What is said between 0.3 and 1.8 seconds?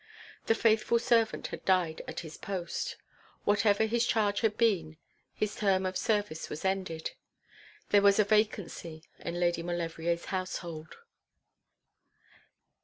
The faithful servant had